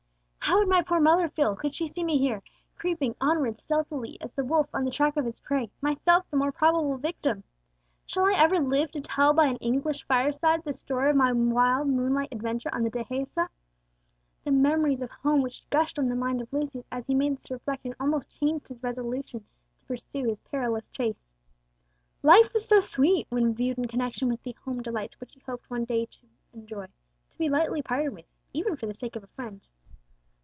"How 0.43 0.57
would 0.57 0.67
my 0.67 0.81
poor 0.81 0.99
mother 0.99 1.29
feel 1.29 1.55
could 1.55 1.73
she 1.73 1.87
see 1.87 2.03
me 2.03 2.17
here, 2.17 2.43
creeping 2.77 3.15
onwards 3.21 3.61
stealthily 3.63 4.17
as 4.19 4.33
the 4.33 4.43
wolf 4.43 4.67
on 4.73 4.83
the 4.83 4.91
track 4.91 5.15
of 5.15 5.23
his 5.23 5.39
prey, 5.39 5.71
myself 5.81 6.29
the 6.29 6.35
more 6.35 6.51
probable 6.51 6.97
victim! 6.97 7.45
Shall 8.05 8.25
I 8.25 8.33
ever 8.33 8.59
live 8.59 8.91
to 8.91 8.99
tell 8.99 9.31
by 9.33 9.45
an 9.45 9.55
English 9.57 10.03
fireside 10.03 10.65
the 10.65 10.73
story 10.73 11.09
of 11.09 11.15
my 11.15 11.31
wild 11.31 11.87
moonlight 11.87 12.33
adventure 12.33 12.69
on 12.73 12.83
the 12.83 12.89
Dehesa?" 12.89 13.47
The 14.43 14.51
memories 14.51 15.01
of 15.01 15.09
home 15.09 15.41
which 15.41 15.63
gushed 15.69 15.97
on 15.97 16.09
the 16.09 16.15
mind 16.15 16.41
of 16.41 16.51
Lucius 16.51 16.83
as 16.91 17.07
he 17.07 17.15
made 17.15 17.37
this 17.37 17.49
reflection 17.49 17.95
almost 17.97 18.37
changed 18.37 18.67
his 18.67 18.83
resolution 18.83 19.39
to 19.79 19.85
pursue 19.87 20.25
his 20.25 20.39
perilous 20.39 20.89
chase. 20.89 21.31
Life 22.23 22.51
was 22.53 22.67
so 22.67 22.81
sweet, 22.81 23.25
when 23.29 23.55
viewed 23.55 23.77
in 23.77 23.87
connection 23.87 24.27
with 24.27 24.43
the 24.43 24.51
home 24.65 24.81
delights 24.81 25.17
which 25.21 25.33
he 25.33 25.39
hoped 25.39 25.69
one 25.69 25.85
day 25.85 26.07
to 26.07 26.27
enjoy, 26.51 26.87
to 27.29 27.37
be 27.37 27.47
lightly 27.47 27.81
parted 27.81 28.09
with, 28.13 28.25
even 28.51 28.75
for 28.75 28.85
the 28.87 28.93
sake 28.95 29.15
of 29.15 29.23
a 29.23 29.27
friend. 29.27 29.61